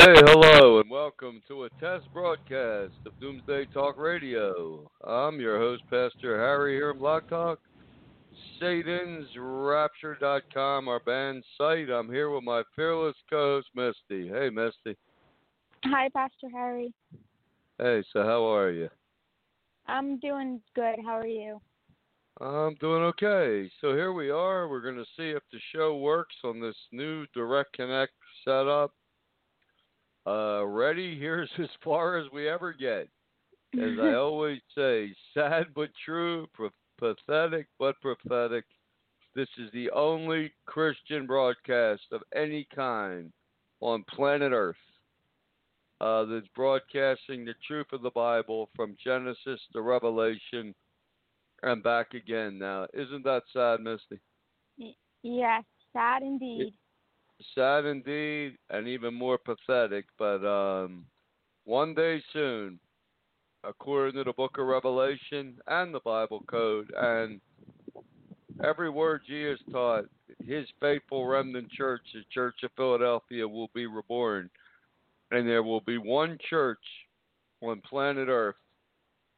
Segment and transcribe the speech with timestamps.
[0.00, 4.90] Hey, hello, and welcome to a test broadcast of Doomsday Talk Radio.
[5.06, 7.58] I'm your host, Pastor Harry, here in Blog Talk.
[8.62, 11.90] SatansRapture.com, our band site.
[11.90, 14.26] I'm here with my fearless co-host, Misty.
[14.26, 14.96] Hey, Misty.
[15.84, 16.94] Hi, Pastor Harry.
[17.76, 18.88] Hey, so how are you?
[19.86, 20.96] I'm doing good.
[21.04, 21.60] How are you?
[22.40, 23.70] I'm doing okay.
[23.82, 24.66] So here we are.
[24.66, 28.14] We're going to see if the show works on this new Direct Connect
[28.46, 28.94] setup.
[30.26, 31.18] Uh, ready?
[31.20, 33.08] Here's as far as we ever get.
[33.74, 36.46] As I always say, sad but true,
[36.98, 38.64] pathetic but prophetic.
[39.34, 43.32] This is the only Christian broadcast of any kind
[43.80, 44.76] on planet Earth
[46.00, 50.74] uh, that's broadcasting the truth of the Bible from Genesis to Revelation
[51.62, 52.58] and back again.
[52.58, 54.18] Now, isn't that sad, Misty?
[55.22, 55.62] yes,
[55.92, 56.72] sad indeed.
[57.54, 60.04] Sad indeed, and even more pathetic.
[60.18, 61.04] But um,
[61.64, 62.78] one day soon,
[63.64, 67.40] according to the Book of Revelation and the Bible Code, and
[68.64, 70.04] every word Jesus taught,
[70.46, 74.50] His faithful remnant church, the Church of Philadelphia, will be reborn,
[75.30, 76.78] and there will be one church
[77.62, 78.56] on planet Earth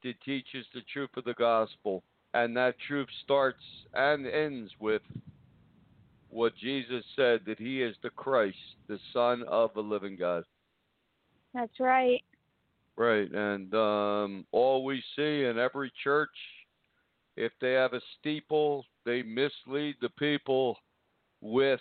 [0.02, 2.02] that teaches the truth of the gospel,
[2.34, 3.62] and that truth starts
[3.94, 5.02] and ends with
[6.32, 8.56] what Jesus said that he is the Christ,
[8.88, 10.44] the Son of the living God.
[11.54, 12.22] That's right.
[12.96, 16.30] Right, and um, all we see in every church,
[17.36, 20.76] if they have a steeple, they mislead the people
[21.40, 21.80] with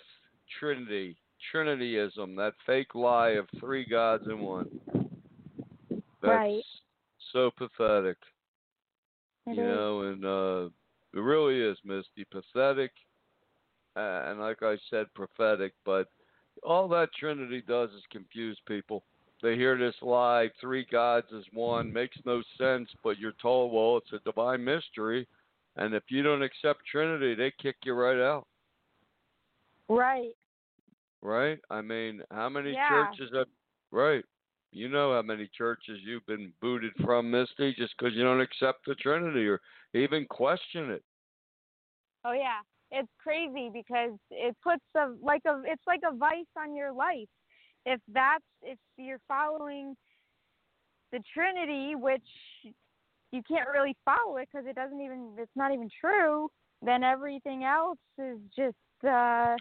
[0.58, 1.16] Trinity,
[1.54, 4.68] Trinityism, that fake lie of three gods in one.
[6.22, 6.64] That's Right.
[7.32, 8.16] so pathetic.
[9.46, 9.68] It you is.
[9.68, 10.70] know, and uh,
[11.14, 12.92] it really is, Misty, pathetic,
[13.96, 15.72] uh, and like I said, prophetic.
[15.84, 16.08] But
[16.62, 19.04] all that Trinity does is confuse people.
[19.42, 23.96] They hear this lie, three gods is one, makes no sense, but you're told, well,
[23.96, 25.26] it's a divine mystery,
[25.76, 28.46] and if you don't accept Trinity, they kick you right out,
[29.88, 30.36] Right.
[31.22, 31.58] right?
[31.70, 32.86] I mean, how many Yeah.
[32.86, 33.48] churches have,
[33.90, 34.24] right?
[34.70, 38.86] You know how many churches you've been booted from, Misty, just because you don't accept
[38.86, 39.60] the Trinity or
[39.92, 41.02] even question it.
[42.24, 42.60] Oh yeah.
[42.94, 47.28] It's crazy because it puts a like a it's like a vice on your life.
[47.86, 49.96] If that's if you're following
[51.10, 52.22] the Trinity, which
[53.32, 56.50] you can't really follow it because it doesn't even it's not even true,
[56.82, 58.76] then everything else is just
[59.10, 59.56] uh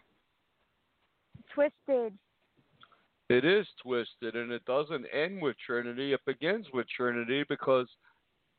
[1.54, 2.14] twisted.
[3.30, 6.12] It is twisted, and it doesn't end with Trinity.
[6.12, 7.88] It begins with Trinity because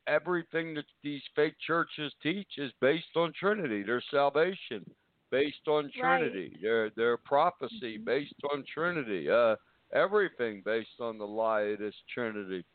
[0.07, 3.83] everything that these fake churches teach is based on Trinity.
[3.83, 4.85] Their salvation
[5.31, 5.93] based on Right.
[5.99, 6.57] Trinity.
[6.61, 8.05] Their their prophecy Mhm.
[8.05, 9.29] based on Trinity.
[9.29, 9.55] Uh,
[9.93, 12.65] everything based on the lie it is Trinity.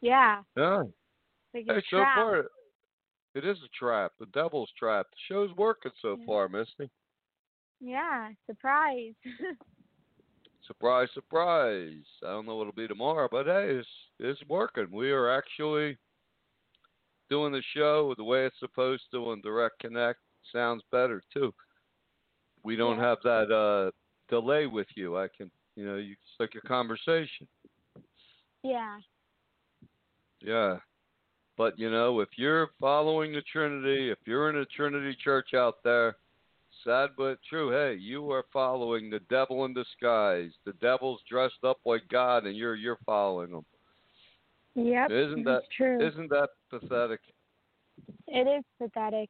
[0.00, 0.42] Yeah.
[0.56, 0.84] Yeah.
[1.54, 2.14] Like Hey, so trap.
[2.14, 2.50] far,
[3.34, 4.12] it is a trap.
[4.18, 5.06] The devil's trap.
[5.10, 6.26] The show's working so Yeah.
[6.26, 6.90] far, Misty.
[7.80, 9.14] Yeah, surprise.
[10.66, 12.04] Surprise, surprise.
[12.22, 13.88] I don't know what it'll be tomorrow, but hey, it's,
[14.18, 14.88] it's working.
[14.92, 15.96] We are actually
[17.30, 20.18] doing the show the way it's supposed to on Direct Connect.
[20.52, 21.52] Sounds better, too.
[22.62, 23.08] We don't Yeah.
[23.08, 23.90] have that uh,
[24.28, 25.16] delay with you.
[25.16, 27.46] I can, you know, you, it's like a conversation.
[28.62, 28.98] yeah.
[30.40, 30.78] Yeah.
[31.56, 35.82] But, you know, if you're following the Trinity, if you're in a Trinity church out
[35.82, 36.16] there,
[36.84, 40.52] sad but true, hey, you are following the devil in disguise.
[40.64, 43.64] The devil's dressed up like God and you're you're following him.
[44.78, 45.10] Yep.
[45.10, 46.06] Isn't that true?
[46.06, 47.20] isn't that pathetic?
[48.28, 49.28] It is pathetic.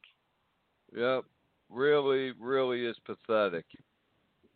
[0.95, 1.25] Yep.
[1.71, 3.65] Really, really is pathetic.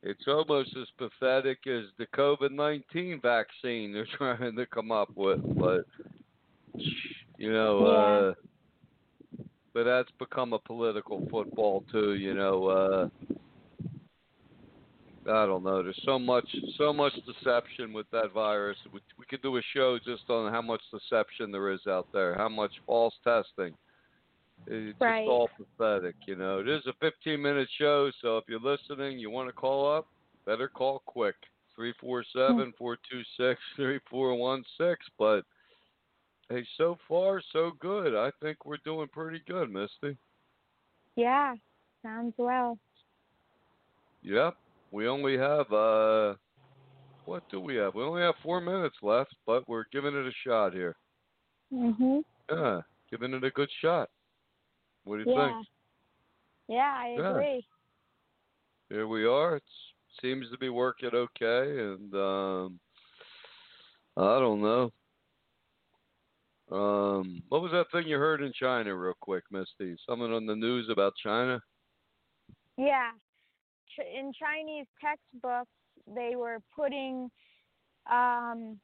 [0.02, 5.40] It's almost as pathetic as the COVID nineteen vaccine they're trying to come up with,
[5.58, 5.86] but
[7.38, 8.34] you know, uh
[9.72, 13.08] but that's become a political football too, you know, uh
[15.26, 15.82] I don't know.
[15.82, 18.76] There's so much, so much deception with that virus.
[18.92, 22.34] We, we could do a show just on how much deception there is out there,
[22.34, 23.74] how much false testing.
[24.66, 25.22] It's Right.
[25.22, 26.58] just all pathetic, you know.
[26.60, 30.06] It is a 15 minute show, so if you're listening, you want to call up,
[30.44, 31.36] better call quick.
[31.76, 34.96] 347 426 3416.
[35.18, 35.44] But
[36.48, 38.14] hey, so far, so good.
[38.14, 40.16] I think we're doing pretty good, Misty.
[41.16, 41.54] Yeah.
[42.02, 42.78] Sounds well.
[44.22, 44.56] Yep.
[44.92, 46.34] We only have uh
[47.24, 47.94] what do we have?
[47.94, 50.96] We only have four minutes left, but we're giving it a shot here.
[51.72, 52.22] Mhm.
[52.50, 52.80] Yeah,
[53.10, 54.10] giving it a good shot.
[55.04, 55.54] What do you Yeah.
[55.54, 55.68] think?
[56.68, 57.30] Yeah, I Yeah.
[57.30, 57.66] agree.
[58.90, 59.56] Here we are.
[59.56, 59.62] It
[60.20, 62.80] seems to be working okay, and um
[64.16, 64.92] I don't know.
[66.70, 69.96] Um, what was that thing you heard in China, real quick, Misty?
[70.06, 71.60] Something on the news about China?
[72.78, 73.12] Yeah.
[73.98, 75.70] In Chinese textbooks,
[76.06, 77.30] they were putting
[78.10, 78.78] um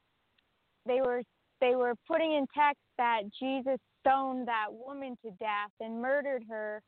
[0.86, 1.22] they were
[1.60, 6.82] they were putting in text that Jesus stoned that woman to death and murdered her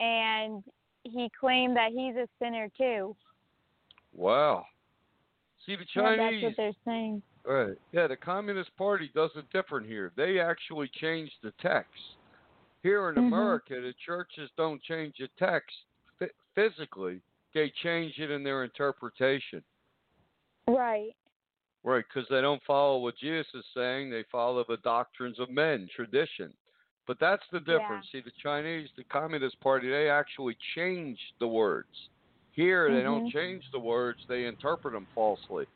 [0.00, 0.62] and
[1.04, 3.16] he claimed that he's a sinner too.
[4.12, 4.66] Wow.
[5.64, 7.22] See, the Yeah, that's what they're saying.
[7.44, 7.78] Right.
[7.92, 10.12] Yeah, the Communist Party does it different here.
[10.16, 12.16] They actually change the text.
[12.82, 13.28] Here in Mhm.
[13.28, 15.74] America, the churches don't change the text
[16.54, 17.20] physically.
[17.54, 19.62] They change it in their interpretation.
[20.68, 21.14] Right.
[21.84, 24.10] Right, because they don't follow what Jesus is saying.
[24.10, 26.52] They follow the doctrines of men, tradition.
[27.06, 28.06] But that's the difference.
[28.12, 31.88] See, the Chinese, the Communist Party, they actually change the words.
[32.52, 33.32] Here, they don't Mhm.
[33.32, 34.22] change the words.
[34.26, 35.66] They interpret them falsely.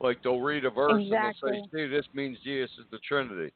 [0.00, 3.52] Like they'll read a verse and they'll say, "See, this means Jesus is the Trinity."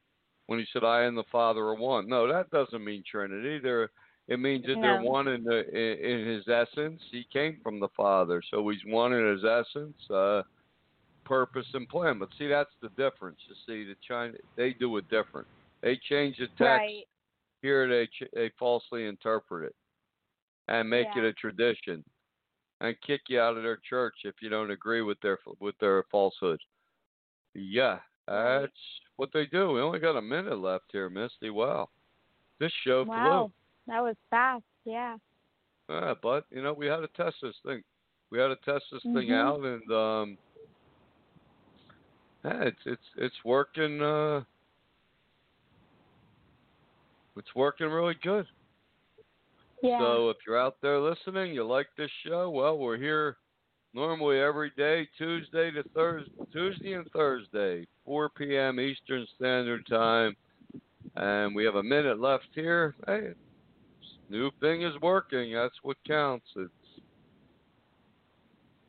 [0.46, 3.58] When he said, "I and the Father are one," no, that doesn't mean Trinity.
[3.58, 3.90] They're,
[4.32, 7.00] it means that they're one in the in, in his essence.
[7.10, 9.96] He came from the Father, so he's one in his essence.
[10.10, 10.42] Uh,
[11.24, 12.18] purpose and plan.
[12.18, 13.38] But see, that's the difference.
[13.48, 15.46] You see, the China they do it different.
[15.82, 16.60] They change the text.
[16.60, 17.04] Right.
[17.60, 19.74] Here they ch- they falsely interpret it
[20.68, 22.02] and make it a tradition
[22.80, 26.04] and kick you out of their church if you don't agree with their with their
[26.10, 26.60] falsehood.
[27.54, 28.72] Yeah, that's
[29.16, 29.72] what they do.
[29.72, 31.50] We only got a minute left here, Misty.
[31.50, 31.90] Wow,
[32.58, 33.52] this show Wow.
[33.86, 34.64] That was fast.
[34.84, 35.16] Yeah.
[35.88, 37.82] Yeah, but you know we had to test this thing.
[38.30, 39.34] We had to test this thing Mhm.
[39.34, 40.38] out, and um,
[42.44, 44.00] yeah, it's it's it's working.
[44.00, 44.42] Uh,
[47.36, 48.46] it's working really good.
[49.82, 49.98] Yeah.
[49.98, 53.36] So if you're out there listening, you like this show, well, we're here
[53.94, 58.78] normally every day, Tuesday to Thursday, Tuesday and Thursday, 4 p.m.
[58.78, 60.36] Eastern Standard Time,
[61.16, 62.94] and we have a minute left here.
[63.06, 63.32] Hey,
[64.32, 65.52] new thing is working.
[65.52, 66.46] That's what counts.
[66.56, 66.70] It's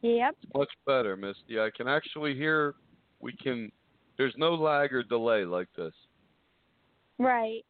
[0.01, 0.35] yep.
[0.55, 1.59] much better, Misty.
[1.59, 2.75] I can actually hear.
[3.19, 3.71] We can.
[4.17, 5.93] There's no lag or delay like this.
[7.19, 7.63] Right.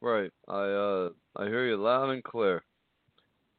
[0.00, 0.32] Right.
[0.48, 2.62] I uh I hear you loud and clear.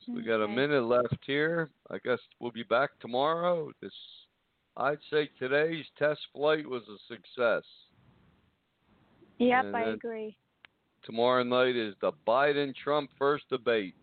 [0.06, 1.70] So we got a minute left here.
[1.90, 3.72] I guess we'll be back tomorrow.
[3.82, 3.92] This
[4.76, 7.64] I'd say today's test flight was a success.
[9.40, 10.38] Yep, And I agree.
[11.08, 13.96] Tomorrow night is the Biden Trump first debate.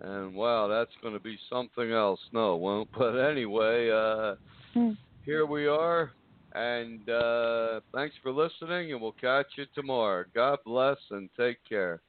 [0.00, 2.18] And wow, that's going to be something else.
[2.32, 2.88] No, it won't.
[2.98, 4.34] But anyway, uh
[4.74, 4.92] Hmm.
[5.26, 6.12] here we are.
[6.54, 10.24] And uh thanks for listening and we'll catch you tomorrow.
[10.34, 12.00] God bless and take care.